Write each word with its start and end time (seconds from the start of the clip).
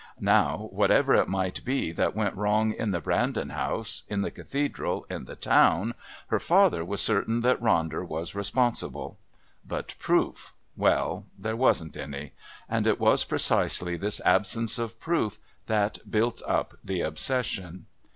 Now, 0.19 0.69
whatever 0.71 1.13
it 1.13 1.27
might 1.29 1.63
be 1.63 1.91
that 1.91 2.15
went 2.15 2.35
wrong 2.35 2.73
in 2.73 2.89
the 2.89 2.99
Brandon 3.01 3.49
house, 3.51 4.01
in 4.07 4.23
the 4.23 4.31
Cathedral, 4.31 5.05
in 5.11 5.25
the 5.25 5.35
town, 5.35 5.93
her 6.29 6.39
father 6.39 6.83
was 6.83 7.01
certain 7.01 7.41
that 7.41 7.61
Ronder 7.61 8.03
was 8.03 8.33
responsible, 8.33 9.19
but 9.63 9.93
proof. 9.99 10.55
Well, 10.75 11.27
there 11.37 11.55
wasn't 11.55 11.97
any. 11.97 12.31
And 12.67 12.87
it 12.87 12.99
was 12.99 13.23
precisely 13.23 13.95
this 13.95 14.19
absence 14.25 14.79
of 14.79 14.99
proof 14.99 15.37
that 15.67 16.09
built 16.09 16.41
up 16.47 16.73
the 16.83 17.01
obsession. 17.01 17.85